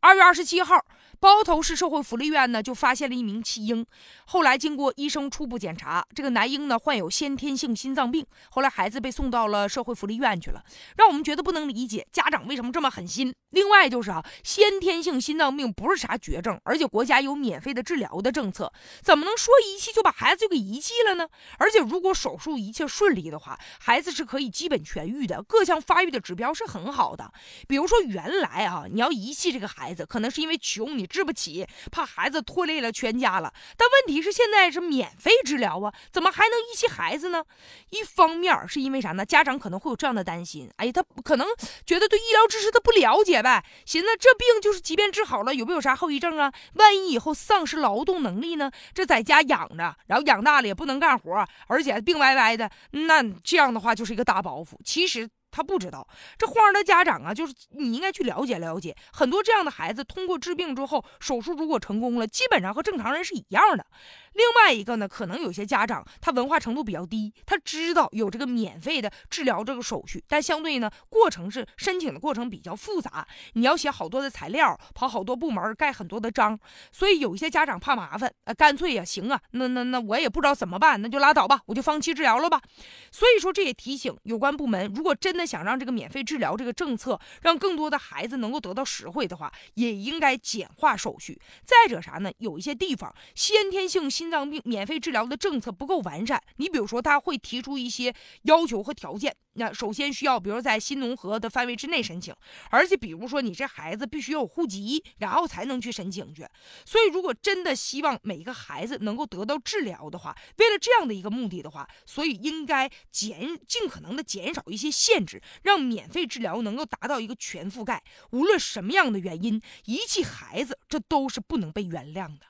[0.00, 0.82] 二月二十七号。
[1.20, 3.84] 包头市社会福利院呢，就发现了一名弃婴。
[4.24, 8.24] 后来经过医生初步检查，这个男婴呢患有先天性心脏病。
[8.50, 10.64] 后来孩子被送到了社会福利院去了，
[10.96, 13.34] 让我们觉得不能理解，家长为什么这么狠心？
[13.50, 21.28] 另外就是啊，先天性心脏病不是啥绝症，而且国家有免费的治疗的政策，怎么能说遗弃就把孩子就给遗弃了呢？
[21.58, 27.30] 而且如果手术一切顺利的话，孩子是可以基本痊愈的，各项发育的指标是很好的。
[27.68, 31.09] 比如说原来啊，你要遗弃这个孩子，可能是因为穷你。
[31.10, 33.52] 治不起，怕孩子拖累了全家了。
[33.76, 37.44] 但问题是现在是免费治疗啊，怎么还能遗弃孩子呢？
[37.90, 39.26] 一方面是因为啥呢？
[39.26, 41.46] 家长可能会有这样的担心，哎，他可能
[41.84, 46.52] 觉得对医疗知识他不了解呗，寻思这病就是即便治好了，有没有啥后遗症啊？
[46.74, 48.70] 万一以后丧失劳动能力呢？
[48.94, 54.78] 这在家养着，然后养大了也不能干活，而且病歪歪的，那这样的话就是一个大包袱。
[54.84, 55.28] 其实。
[55.50, 56.06] 他不知道，
[56.38, 58.96] 这患儿的家长啊，就是你应该去了解了解。
[59.12, 63.84] 很多这样的孩子，通过治病之后，手术如果成功了，基本上和正常人是一样的。
[64.32, 76.58] 另外一个呢，可能有些家长他文化程度比较低，他知道有这个免费的治疗这个手续，但相对呢，过程是申请的过程比较复杂，你要写好多的材料，跑好多部门，盖很多的章，
[76.92, 82.62] 所以有一些家长怕麻烦，呃，干脆呀，行啊，那那那我也不知道怎么办，那就拉倒吧，我就放弃治疗了吧。
[83.10, 91.40] 所以说，这也提醒有关部门，如果真的想让这个免费治疗这个政策让更多的孩子能够得到实惠的话，也应该简化手续。
[91.64, 92.30] 再者啥呢？
[92.36, 94.10] 有一些地方先天性。
[94.10, 102.34] 心脏病免费治疗的政策不够完善，你比如说他会提出一些要求和条件，那首先需要，比如在新农合的范围之内申请，
[102.70, 106.46] 而且比如说你这孩子必须有户籍，然后才能去申请去。
[106.84, 118.02] 所以如果真的希望每一个孩子能够得到治疗的话，为了这样的一个目的的话，所以应该减尽可能的减少一些限制，让免费治疗能够达到一个全覆盖。
[118.30, 122.49] 无论什么样的原因遗弃孩子，这都是不能被原谅的。